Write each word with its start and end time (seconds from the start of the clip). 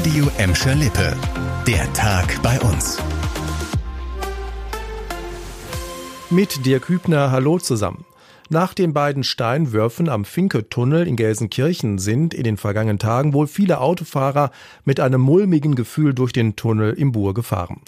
Radio 0.00 0.30
Emscher 0.38 0.74
Lippe. 0.76 1.14
Der 1.66 1.92
Tag 1.92 2.40
bei 2.42 2.58
uns. 2.60 2.96
Mit 6.30 6.64
Dirk 6.64 6.88
Hübner, 6.88 7.30
hallo 7.30 7.58
zusammen. 7.58 8.06
Nach 8.48 8.72
den 8.72 8.94
beiden 8.94 9.24
Steinwürfen 9.24 10.08
am 10.08 10.24
Finke-Tunnel 10.24 11.06
in 11.06 11.16
Gelsenkirchen 11.16 11.98
sind 11.98 12.32
in 12.32 12.44
den 12.44 12.56
vergangenen 12.56 12.98
Tagen 12.98 13.34
wohl 13.34 13.46
viele 13.46 13.78
Autofahrer 13.78 14.52
mit 14.86 15.00
einem 15.00 15.20
mulmigen 15.20 15.74
Gefühl 15.74 16.14
durch 16.14 16.32
den 16.32 16.56
Tunnel 16.56 16.94
im 16.94 17.12
Bur 17.12 17.34
gefahren. 17.34 17.82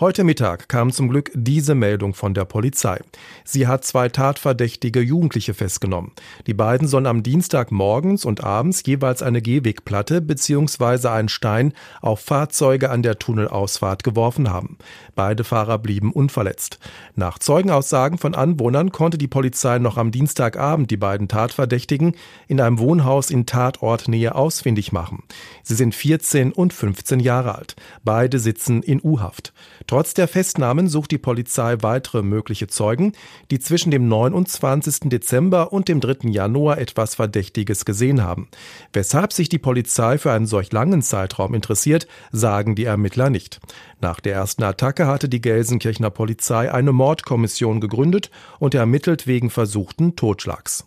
Heute 0.00 0.22
Mittag 0.22 0.68
kam 0.68 0.92
zum 0.92 1.08
Glück 1.08 1.32
diese 1.34 1.74
Meldung 1.74 2.14
von 2.14 2.32
der 2.32 2.44
Polizei. 2.44 3.00
Sie 3.44 3.66
hat 3.66 3.84
zwei 3.84 4.08
tatverdächtige 4.08 5.00
Jugendliche 5.00 5.54
festgenommen. 5.54 6.12
Die 6.46 6.54
beiden 6.54 6.86
sollen 6.86 7.06
am 7.06 7.24
Dienstag 7.24 7.72
morgens 7.72 8.24
und 8.24 8.44
abends 8.44 8.84
jeweils 8.86 9.24
eine 9.24 9.42
Gehwegplatte 9.42 10.20
bzw. 10.20 11.08
einen 11.08 11.28
Stein 11.28 11.72
auf 12.00 12.20
Fahrzeuge 12.20 12.90
an 12.90 13.02
der 13.02 13.18
Tunnelausfahrt 13.18 14.04
geworfen 14.04 14.50
haben. 14.50 14.78
Beide 15.16 15.42
Fahrer 15.42 15.78
blieben 15.78 16.12
unverletzt. 16.12 16.78
Nach 17.16 17.40
Zeugenaussagen 17.40 18.18
von 18.18 18.36
Anwohnern 18.36 18.92
konnte 18.92 19.18
die 19.18 19.26
Polizei 19.26 19.80
noch 19.80 19.96
am 19.96 20.12
Dienstagabend 20.12 20.92
die 20.92 20.96
beiden 20.96 21.26
Tatverdächtigen 21.26 22.14
in 22.46 22.60
einem 22.60 22.78
Wohnhaus 22.78 23.32
in 23.32 23.46
Tatortnähe 23.46 24.36
ausfindig 24.36 24.92
machen. 24.92 25.24
Sie 25.64 25.74
sind 25.74 25.92
14 25.92 26.52
und 26.52 26.72
15 26.72 27.18
Jahre 27.18 27.56
alt. 27.56 27.74
Beide 28.04 28.38
sitzen 28.38 28.84
in 28.84 29.00
U-Haft. 29.02 29.52
Trotz 29.88 30.12
der 30.12 30.28
Festnahmen 30.28 30.86
sucht 30.86 31.12
die 31.12 31.18
Polizei 31.18 31.78
weitere 31.80 32.22
mögliche 32.22 32.66
Zeugen, 32.66 33.12
die 33.50 33.58
zwischen 33.58 33.90
dem 33.90 34.06
29. 34.06 35.08
Dezember 35.08 35.72
und 35.72 35.88
dem 35.88 36.00
3. 36.00 36.28
Januar 36.28 36.76
etwas 36.76 37.14
Verdächtiges 37.14 37.86
gesehen 37.86 38.22
haben. 38.22 38.48
Weshalb 38.92 39.32
sich 39.32 39.48
die 39.48 39.58
Polizei 39.58 40.18
für 40.18 40.30
einen 40.30 40.46
solch 40.46 40.72
langen 40.72 41.00
Zeitraum 41.00 41.54
interessiert, 41.54 42.06
sagen 42.32 42.74
die 42.74 42.84
Ermittler 42.84 43.30
nicht. 43.30 43.60
Nach 44.02 44.20
der 44.20 44.34
ersten 44.34 44.62
Attacke 44.62 45.06
hatte 45.06 45.30
die 45.30 45.40
Gelsenkirchener 45.40 46.10
Polizei 46.10 46.70
eine 46.70 46.92
Mordkommission 46.92 47.80
gegründet 47.80 48.30
und 48.58 48.74
ermittelt 48.74 49.26
wegen 49.26 49.48
versuchten 49.48 50.16
Totschlags. 50.16 50.84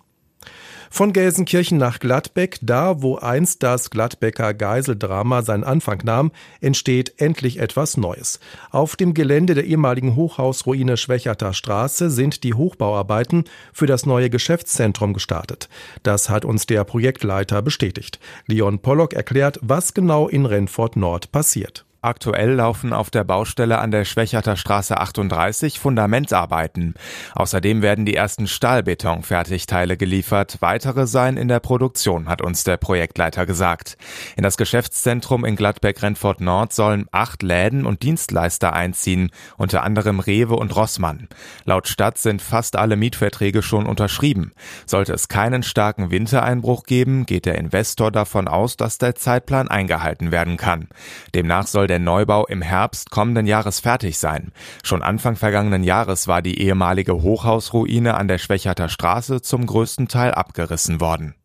Von 0.93 1.13
Gelsenkirchen 1.13 1.77
nach 1.77 1.99
Gladbeck, 1.99 2.59
da 2.61 3.01
wo 3.01 3.15
einst 3.15 3.63
das 3.63 3.91
Gladbecker 3.91 4.53
Geiseldrama 4.53 5.41
seinen 5.41 5.63
Anfang 5.63 6.01
nahm, 6.03 6.33
entsteht 6.59 7.13
endlich 7.15 7.59
etwas 7.59 7.95
Neues. 7.95 8.41
Auf 8.71 8.97
dem 8.97 9.13
Gelände 9.13 9.55
der 9.55 9.63
ehemaligen 9.63 10.17
Hochhausruine 10.17 10.97
Schwächerter 10.97 11.53
Straße 11.53 12.09
sind 12.09 12.43
die 12.43 12.55
Hochbauarbeiten 12.55 13.45
für 13.71 13.85
das 13.85 14.05
neue 14.05 14.29
Geschäftszentrum 14.29 15.13
gestartet. 15.13 15.69
Das 16.03 16.29
hat 16.29 16.43
uns 16.43 16.65
der 16.65 16.83
Projektleiter 16.83 17.61
bestätigt. 17.61 18.19
Leon 18.45 18.79
Pollock 18.79 19.13
erklärt, 19.13 19.59
was 19.61 19.93
genau 19.93 20.27
in 20.27 20.45
Renfort 20.45 20.97
Nord 20.97 21.31
passiert. 21.31 21.85
Aktuell 22.03 22.53
laufen 22.53 22.93
auf 22.93 23.11
der 23.11 23.23
Baustelle 23.23 23.77
an 23.77 23.91
der 23.91 24.05
Schwächerter 24.05 24.55
Straße 24.55 24.97
38 24.97 25.79
Fundamentarbeiten. 25.79 26.95
Außerdem 27.35 27.83
werden 27.83 28.07
die 28.07 28.15
ersten 28.15 28.47
Stahlbeton-Fertigteile 28.47 29.97
geliefert. 29.97 30.57
Weitere 30.61 31.05
seien 31.05 31.37
in 31.37 31.47
der 31.47 31.59
Produktion, 31.59 32.27
hat 32.27 32.41
uns 32.41 32.63
der 32.63 32.77
Projektleiter 32.77 33.45
gesagt. 33.45 33.97
In 34.35 34.41
das 34.41 34.57
Geschäftszentrum 34.57 35.45
in 35.45 35.55
Gladbeck-Renfort 35.55 36.37
Nord 36.41 36.73
sollen 36.73 37.05
acht 37.11 37.43
Läden 37.43 37.85
und 37.85 38.01
Dienstleister 38.01 38.73
einziehen, 38.73 39.29
unter 39.57 39.83
anderem 39.83 40.19
Rewe 40.19 40.55
und 40.55 40.75
Rossmann. 40.75 41.27
Laut 41.65 41.87
Stadt 41.87 42.17
sind 42.17 42.41
fast 42.41 42.77
alle 42.77 42.95
Mietverträge 42.95 43.61
schon 43.61 43.85
unterschrieben. 43.85 44.53
Sollte 44.87 45.13
es 45.13 45.27
keinen 45.27 45.61
starken 45.61 46.09
Wintereinbruch 46.09 46.85
geben, 46.85 47.27
geht 47.27 47.45
der 47.45 47.59
Investor 47.59 48.09
davon 48.09 48.47
aus, 48.47 48.75
dass 48.75 48.97
der 48.97 49.13
Zeitplan 49.13 49.67
eingehalten 49.67 50.31
werden 50.31 50.57
kann. 50.57 50.87
Demnach 51.35 51.67
soll 51.67 51.90
der 51.91 51.99
Neubau 51.99 52.45
im 52.45 52.61
Herbst 52.61 53.11
kommenden 53.11 53.45
Jahres 53.45 53.81
fertig 53.81 54.17
sein. 54.17 54.53
Schon 54.81 55.03
Anfang 55.03 55.35
vergangenen 55.35 55.83
Jahres 55.83 56.25
war 56.25 56.41
die 56.41 56.61
ehemalige 56.61 57.21
Hochhausruine 57.21 58.13
an 58.13 58.29
der 58.29 58.37
Schwächerter 58.37 58.87
Straße 58.87 59.41
zum 59.41 59.65
größten 59.65 60.07
Teil 60.07 60.31
abgerissen 60.31 61.01
worden. 61.01 61.35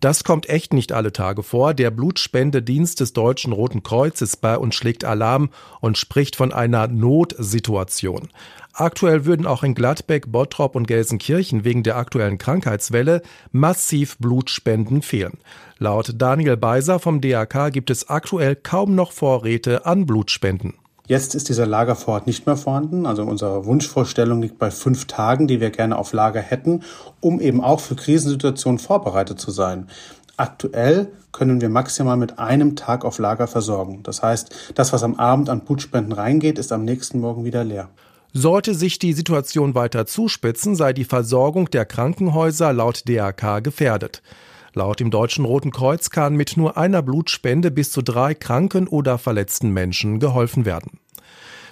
Das 0.00 0.24
kommt 0.24 0.48
echt 0.48 0.72
nicht 0.72 0.92
alle 0.92 1.12
Tage 1.12 1.42
vor. 1.42 1.74
Der 1.74 1.90
Blutspendedienst 1.90 3.00
des 3.00 3.12
Deutschen 3.12 3.52
Roten 3.52 3.82
Kreuzes 3.82 4.38
bei 4.38 4.56
uns 4.56 4.74
schlägt 4.74 5.04
Alarm 5.04 5.50
und 5.80 5.98
spricht 5.98 6.36
von 6.36 6.52
einer 6.52 6.88
Notsituation. 6.88 8.30
Aktuell 8.72 9.26
würden 9.26 9.46
auch 9.46 9.62
in 9.62 9.74
Gladbeck, 9.74 10.32
Bottrop 10.32 10.74
und 10.74 10.86
Gelsenkirchen 10.86 11.64
wegen 11.64 11.82
der 11.82 11.96
aktuellen 11.96 12.38
Krankheitswelle 12.38 13.20
massiv 13.52 14.16
Blutspenden 14.16 15.02
fehlen. 15.02 15.38
Laut 15.78 16.14
Daniel 16.16 16.56
Beiser 16.56 16.98
vom 16.98 17.20
DAK 17.20 17.70
gibt 17.70 17.90
es 17.90 18.08
aktuell 18.08 18.56
kaum 18.56 18.94
noch 18.94 19.12
Vorräte 19.12 19.84
an 19.84 20.06
Blutspenden. 20.06 20.79
Jetzt 21.10 21.34
ist 21.34 21.48
dieser 21.48 21.66
Lagervorrat 21.66 22.28
nicht 22.28 22.46
mehr 22.46 22.56
vorhanden. 22.56 23.04
Also 23.04 23.24
unsere 23.24 23.66
Wunschvorstellung 23.66 24.42
liegt 24.42 24.60
bei 24.60 24.70
fünf 24.70 25.06
Tagen, 25.06 25.48
die 25.48 25.60
wir 25.60 25.70
gerne 25.70 25.98
auf 25.98 26.12
Lager 26.12 26.40
hätten, 26.40 26.84
um 27.18 27.40
eben 27.40 27.64
auch 27.64 27.80
für 27.80 27.96
Krisensituationen 27.96 28.78
vorbereitet 28.78 29.40
zu 29.40 29.50
sein. 29.50 29.88
Aktuell 30.36 31.08
können 31.32 31.60
wir 31.60 31.68
maximal 31.68 32.16
mit 32.16 32.38
einem 32.38 32.76
Tag 32.76 33.04
auf 33.04 33.18
Lager 33.18 33.48
versorgen. 33.48 34.04
Das 34.04 34.22
heißt, 34.22 34.72
das, 34.76 34.92
was 34.92 35.02
am 35.02 35.16
Abend 35.16 35.48
an 35.48 35.62
Blutspenden 35.62 36.12
reingeht, 36.12 36.60
ist 36.60 36.70
am 36.70 36.84
nächsten 36.84 37.18
Morgen 37.18 37.44
wieder 37.44 37.64
leer. 37.64 37.88
Sollte 38.32 38.76
sich 38.76 39.00
die 39.00 39.12
Situation 39.12 39.74
weiter 39.74 40.06
zuspitzen, 40.06 40.76
sei 40.76 40.92
die 40.92 41.02
Versorgung 41.02 41.68
der 41.70 41.86
Krankenhäuser 41.86 42.72
laut 42.72 43.08
DRK 43.08 43.58
gefährdet. 43.64 44.22
Laut 44.74 45.00
dem 45.00 45.10
Deutschen 45.10 45.44
Roten 45.44 45.72
Kreuz 45.72 46.10
kann 46.10 46.36
mit 46.36 46.56
nur 46.56 46.76
einer 46.76 47.02
Blutspende 47.02 47.70
bis 47.70 47.90
zu 47.90 48.02
drei 48.02 48.34
kranken 48.34 48.86
oder 48.86 49.18
verletzten 49.18 49.70
Menschen 49.70 50.20
geholfen 50.20 50.64
werden. 50.64 51.00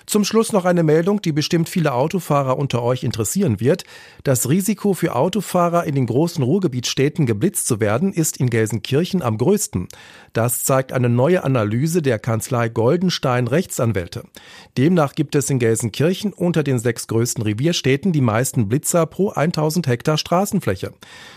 Zum 0.08 0.24
Schluss 0.24 0.54
noch 0.54 0.64
eine 0.64 0.84
Meldung, 0.84 1.20
die 1.20 1.32
bestimmt 1.32 1.68
viele 1.68 1.92
Autofahrer 1.92 2.56
unter 2.56 2.82
euch 2.82 3.04
interessieren 3.04 3.60
wird. 3.60 3.84
Das 4.24 4.48
Risiko 4.48 4.94
für 4.94 5.14
Autofahrer 5.14 5.84
in 5.84 5.94
den 5.94 6.06
großen 6.06 6.42
Ruhrgebietsstädten 6.42 7.26
geblitzt 7.26 7.66
zu 7.66 7.78
werden, 7.78 8.14
ist 8.14 8.38
in 8.38 8.48
Gelsenkirchen 8.48 9.20
am 9.20 9.36
größten. 9.36 9.86
Das 10.32 10.64
zeigt 10.64 10.94
eine 10.94 11.10
neue 11.10 11.44
Analyse 11.44 12.00
der 12.00 12.18
Kanzlei 12.18 12.70
Goldenstein 12.70 13.48
Rechtsanwälte. 13.48 14.24
Demnach 14.78 15.14
gibt 15.14 15.34
es 15.34 15.50
in 15.50 15.58
Gelsenkirchen 15.58 16.32
unter 16.32 16.62
den 16.62 16.78
sechs 16.78 17.06
größten 17.06 17.44
Revierstädten 17.44 18.10
die 18.12 18.22
meisten 18.22 18.66
Blitzer 18.66 19.04
pro 19.04 19.32
1000 19.32 19.88
Hektar 19.88 20.16
Straßenfläche. 20.16 20.94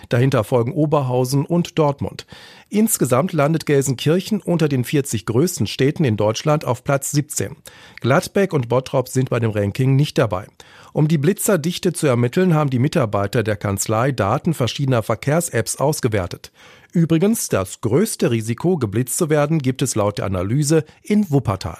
Dahinter 0.08 0.46
folgen 0.46 0.72
Oberhausen 0.72 1.46
und 1.46 1.78
Dortmund. 1.78 2.26
Insgesamt 2.74 3.34
landet 3.34 3.66
Gelsenkirchen 3.66 4.40
unter 4.40 4.70
den 4.70 4.86
40 4.86 5.26
größten 5.26 5.68
Städten 5.68 6.06
in 6.06 6.16
Deutschland 6.16 6.64
auf 6.64 6.86
Platz 6.86 7.12
17. 7.12 7.58
Gladbeck 8.00 8.54
und 8.54 8.70
Bottrop 8.70 9.10
sind 9.10 9.30
bei 9.30 9.42
dem 9.42 9.52
Ranking 9.52 9.98
nicht 9.98 10.18
dabei. 10.18 10.48
Um 10.94 11.10
die 11.10 11.18
Blitzerdichte 11.18 11.92
zu 11.92 12.08
ermitteln, 12.08 12.54
haben 12.54 12.70
die 12.70 12.80
Mitarbeiter 12.80 13.44
der 13.44 13.58
Kanzlei 13.58 14.14
Daten 14.14 14.54
verschiedener 14.54 15.04
Verkehrs-Apps 15.04 15.82
ausgewertet. 15.82 16.54
Übrigens, 16.94 17.50
das 17.50 17.82
größte 17.82 18.32
Risiko, 18.32 18.78
geblitzt 18.78 19.18
zu 19.18 19.30
werden, 19.30 19.60
gibt 19.60 19.82
es 19.82 19.96
laut 19.96 20.20
der 20.20 20.26
Analyse 20.26 20.86
in 21.04 21.30
Wuppertal. 21.30 21.80